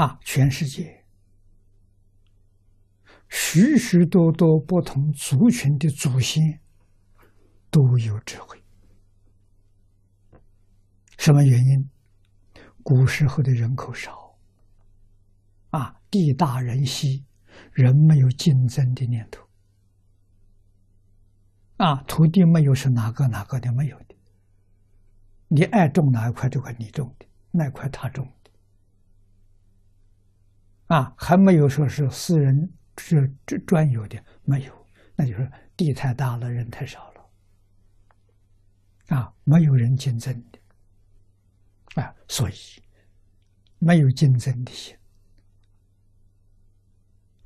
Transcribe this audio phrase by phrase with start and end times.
[0.00, 1.04] 啊，全世界
[3.28, 6.58] 许许多多不同族群的祖先
[7.70, 8.58] 都有智慧。
[11.18, 11.90] 什么原因？
[12.82, 14.38] 古时候的人口少，
[15.68, 17.26] 啊，地大人稀，
[17.70, 19.46] 人没有竞争的念头，
[21.76, 24.16] 啊，土地没有是哪个哪个的没有的，
[25.48, 28.26] 你爱种哪一块这块你种的，那块他种，
[30.90, 33.32] 啊，还没有说是私人是
[33.64, 42.02] 专有的没有，那就是地太大了，人太少了，啊，没有人竞争的。
[42.02, 42.54] 啊，所以
[43.78, 44.96] 没有竞争的心。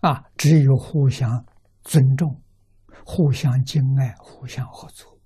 [0.00, 1.44] 啊，只有互相
[1.82, 2.42] 尊重、
[3.04, 5.20] 互相敬爱、互相合作。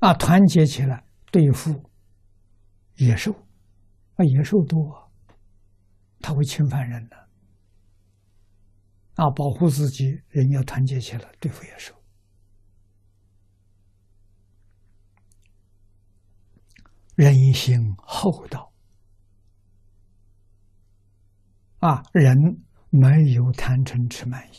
[0.00, 1.88] 啊，团结起来对付
[2.96, 3.32] 野兽
[4.18, 5.12] 啊，野兽多，
[6.18, 7.16] 他会侵犯人的。
[9.14, 11.94] 啊，保护自己，人要团结起来对付野兽。
[17.14, 18.72] 人心厚道。
[21.78, 22.36] 啊，人
[22.90, 24.56] 没有贪嗔痴慢疑，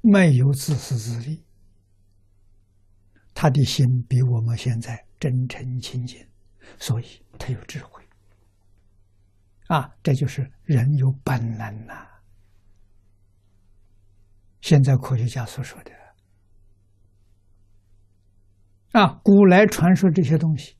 [0.00, 1.44] 没有自私自利，
[3.34, 6.26] 他的心比我们现在真诚清净，
[6.78, 7.99] 所以他有智慧
[9.70, 12.04] 啊，这就是人有本能呐。
[14.60, 15.92] 现在科学家所说的
[18.90, 20.76] 啊，古来传说这些东西。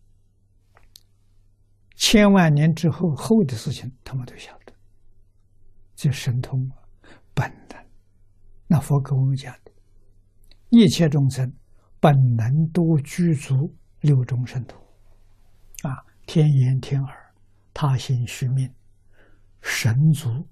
[1.94, 4.72] 千万年之后，后的事情他们都晓得，
[5.94, 6.68] 就神通
[7.32, 7.86] 本能。
[8.66, 9.70] 那佛给我们讲的，
[10.70, 11.54] 一切众生
[12.00, 14.76] 本能都具足六种神通，
[15.82, 17.34] 啊，天眼、天耳、
[17.72, 18.68] 他心、虚命、
[19.60, 20.48] 神足、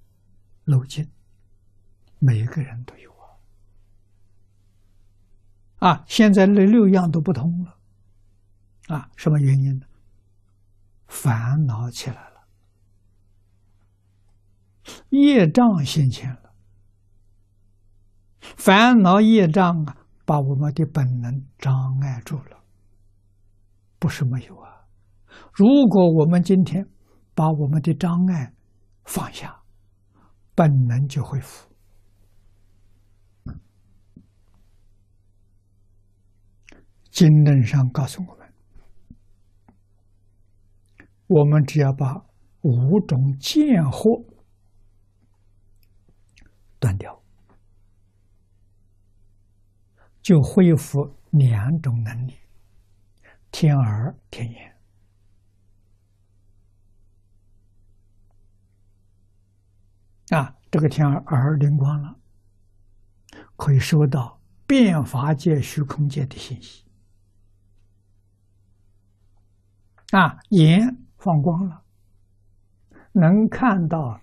[0.64, 1.10] 漏尽，
[2.18, 3.24] 每个人都有啊。
[5.88, 7.78] 啊，现在那六样都不通了，
[8.94, 9.86] 啊，什么原因呢？
[11.06, 12.46] 烦恼起来了，
[15.10, 16.52] 业障现前了。
[18.40, 22.58] 烦恼业障啊，把我们的本能障碍住了。
[23.98, 24.86] 不是没有啊，
[25.52, 26.86] 如果我们今天
[27.34, 28.52] 把我们的障碍
[29.08, 29.58] 放下，
[30.54, 31.66] 本能就恢复。
[37.10, 38.46] 经论上告诉我们。
[41.26, 42.14] 我们只要把
[42.60, 44.26] 五种见惑
[46.78, 47.22] 断掉，
[50.20, 52.34] 就恢复两种能力：
[53.50, 54.77] 天耳、天眼。
[60.30, 62.16] 啊，这个天耳灵光了，
[63.56, 66.84] 可以收到变法界、虚空界的信息。
[70.10, 71.04] 啊，眼。
[71.20, 71.82] 放光了，
[73.10, 74.20] 能看到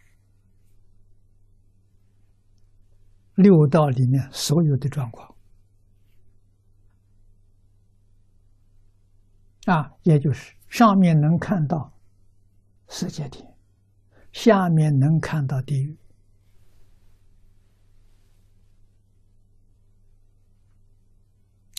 [3.34, 5.36] 六道里面所有的状况
[9.66, 11.92] 啊，也就是上面能看到
[12.88, 13.46] 世界天，
[14.36, 15.98] 下面能看到地狱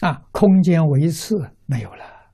[0.00, 2.32] 啊，空间维次没有了。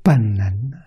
[0.00, 0.78] 本能呢？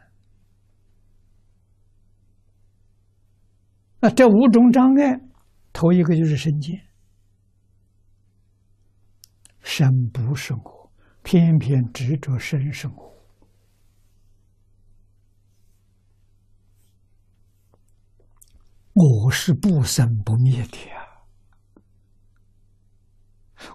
[4.00, 5.20] 那这五种障碍，
[5.74, 6.88] 头一个就是身见，
[9.60, 10.92] 身不是我，
[11.24, 13.19] 偏偏执着身是我，
[19.02, 20.98] 我是不生不灭的呀，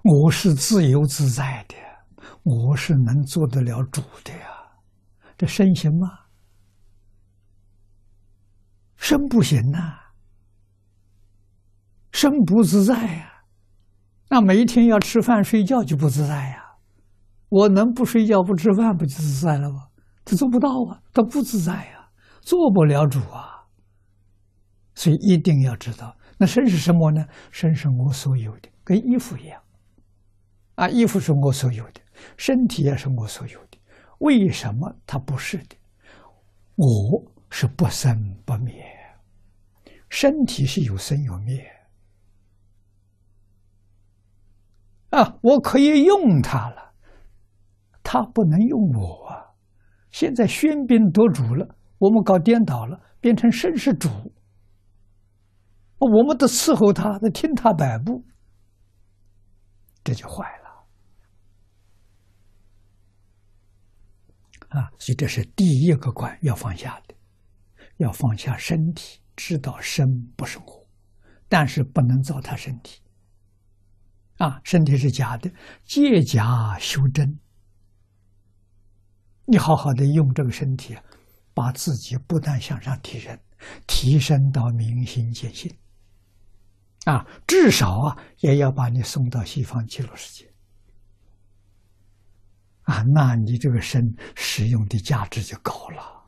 [0.03, 1.75] 我是自由自在的，
[2.43, 4.47] 我是能做得了主的呀。
[5.39, 6.11] 这身行吗？
[8.97, 9.95] 身不行呐，
[12.13, 13.45] 身不自在呀。
[14.29, 16.63] 那每一天要吃饭睡觉就不自在呀。
[17.49, 19.89] 我能不睡觉不吃饭不就自在了吗？
[20.23, 22.11] 他做不到啊，他不自在呀，
[22.43, 23.54] 做不了主啊。
[24.95, 27.27] 所以一定要知道，那身是什么呢？
[27.51, 29.61] 身是我所有的，跟衣服一样。
[30.77, 32.01] 啊，衣服是我所有的，
[32.37, 33.79] 身体也是我所有的。
[34.19, 35.77] 为什么它不是的？
[36.77, 38.85] 我是不生不灭，
[40.09, 41.65] 身体是有生有灭
[45.11, 45.39] 啊！
[45.41, 46.93] 我可以用它了，
[48.03, 49.55] 它不能用我啊！
[50.11, 54.09] 现在喧宾夺主了，我们搞颠倒了，变成身是主，
[56.05, 58.25] 我们都伺候他，都听他摆布，
[60.03, 60.65] 这就坏了
[64.81, 64.91] 啊！
[64.99, 67.15] 所以这是第一个关要放下的，
[67.99, 70.07] 要放下身体，知道生
[70.37, 70.87] 不生活，
[71.49, 73.01] 但是不能糟蹋身体。
[74.39, 75.51] 啊，身体是假的，
[75.85, 77.39] 借假修真。
[79.47, 80.97] 你好好的用这个身体，
[81.55, 83.39] 把自己不断向上提升，
[83.87, 85.73] 提升到明心见性。
[87.05, 90.51] 啊，至少啊，也要把你送到西方极乐世界。
[92.83, 96.25] 啊，那你这个身使用的价值就高了，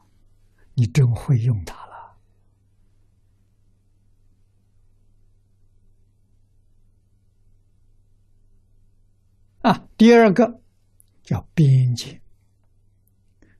[0.75, 1.97] 你真会用它了。
[9.63, 10.63] 啊，第二个
[11.23, 12.21] 叫边界，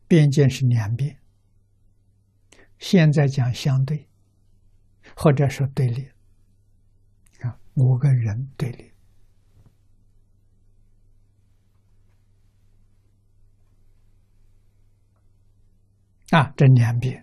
[0.07, 1.19] 边界是两边，
[2.79, 4.09] 现在讲相对，
[5.17, 6.09] 或者说对立，
[7.77, 8.91] 我跟人对立，
[16.31, 17.23] 啊，这两边，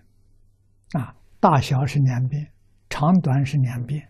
[0.92, 2.48] 啊，大小是两边，
[2.88, 4.08] 长短是两边，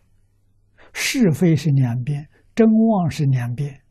[0.93, 3.81] 是非是两边，真妄是两边。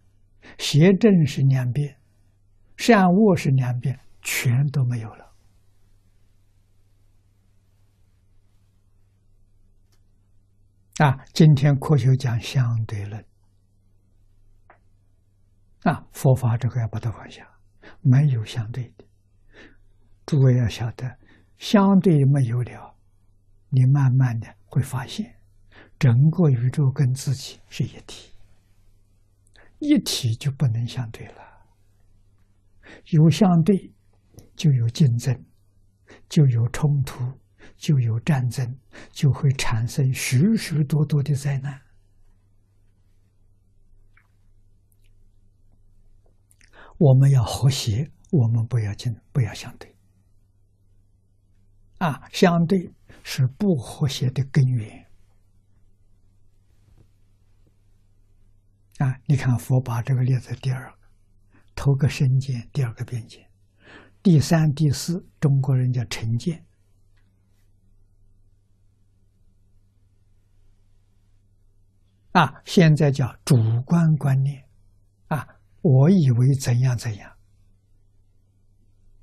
[0.59, 1.97] 邪正是两边，
[2.77, 5.22] 善恶是两边，全都没有了。
[10.99, 13.25] 啊，今天科学讲相对论，
[15.85, 17.49] 啊，佛法这个要把它放下，
[18.03, 19.05] 没有相对的。
[20.27, 21.19] 诸位要晓得，
[21.57, 22.95] 相对没有了，
[23.71, 25.35] 你慢慢的会发现，
[25.99, 28.31] 整个宇宙跟自己是一体。
[29.79, 31.35] 一体就不能相对了，
[33.07, 33.93] 有相对，
[34.55, 35.43] 就有竞争，
[36.29, 37.25] 就有冲突，
[37.83, 38.79] 就有战争，
[39.11, 41.83] 就会产生许许多多的灾难。
[46.97, 49.97] 我们要和谐，我们不要竞，不要相对。
[51.99, 52.95] 啊，相对
[53.25, 55.11] 是不和谐的根源。
[58.99, 60.99] 啊，你看佛把这个列在第二个，
[61.75, 63.45] 头个身见，第二个边见，
[64.23, 66.65] 第三、第四，中国人叫成见。
[72.33, 73.57] 啊，现在叫主
[73.87, 74.65] 观观念，
[75.29, 75.47] 啊，
[75.81, 77.33] 我以为怎样怎样，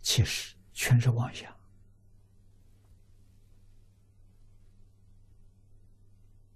[0.01, 1.51] 其实全是妄想。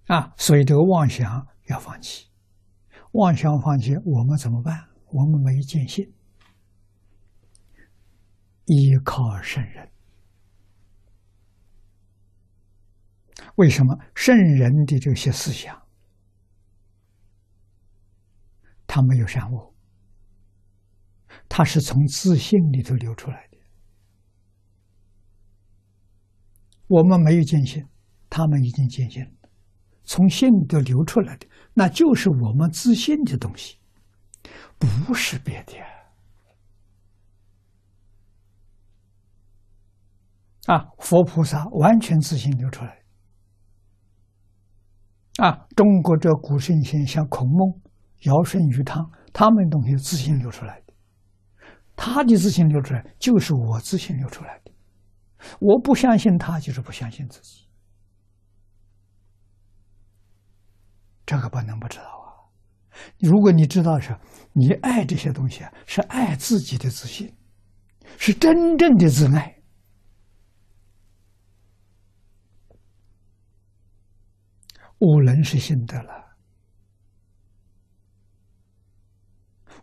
[0.08, 2.30] 啊，所以这个妄想要放弃。
[3.14, 4.90] 妄想放弃，我们怎么办？
[5.08, 6.12] 我们没见性，
[8.66, 9.92] 依靠圣人。
[13.56, 15.83] 为什么圣人的这些思想，
[18.94, 19.74] 他没有善恶，
[21.50, 23.58] 他是从自信里头流出来的。
[26.86, 27.84] 我们没有见性，
[28.30, 29.50] 他们已经见性了，
[30.04, 31.48] 从性都流出来的。
[31.74, 33.80] 那就是我们自信的东西，
[34.78, 35.74] 不是别的
[40.72, 40.86] 啊！
[41.00, 43.04] 佛菩萨完全自信流出来
[45.38, 45.66] 啊！
[45.76, 47.82] 中国这古圣先像孔孟、
[48.24, 50.94] 尧舜禹汤，他们东西自信流出来的，
[51.96, 54.72] 他的自信流出来，就是我自信流出来的。
[55.60, 57.68] 我不相信他，就是不相信自己。
[61.26, 62.28] 这个不能不知道啊！
[63.20, 64.18] 如果你知道是，
[64.52, 67.34] 你爱这些东西啊，是爱自己的自信，
[68.18, 69.62] 是真正的自爱。
[75.00, 76.23] 五伦是信德了，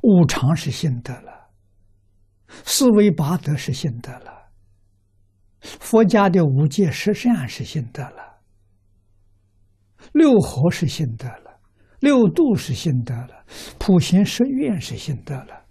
[0.02, 1.50] 五常是信德了，
[2.64, 4.48] 四维八德是信德了，
[5.60, 8.40] 佛家的五戒十善是信德了。
[10.12, 11.60] 六合是心得了，
[12.00, 13.44] 六度是心得了，
[13.78, 15.66] 普贤十愿是心得了。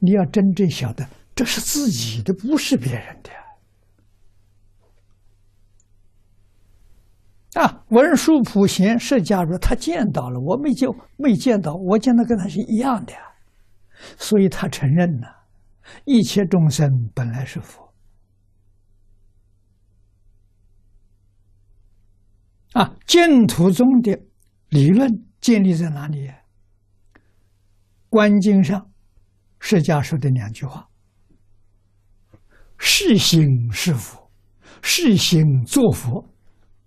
[0.00, 3.30] 你要真正晓得，这是自己的，不是别人的。
[7.54, 13.12] 啊，文殊普贤是假如他见到了，我没见，没见到，我见到跟他是一样的，
[14.16, 15.26] 所以他承认了，
[16.04, 17.92] 一切众生本来是佛。
[22.72, 24.16] 啊，净土中的
[24.68, 26.30] 理论建立在哪里？
[28.08, 28.88] 观经上
[29.58, 30.88] 释迦说的两句话
[32.78, 34.30] ：“是行是佛，
[34.82, 36.24] 是行作佛。”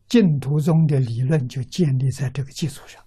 [0.08, 3.03] 净土宗的理论就建立在这个基础上。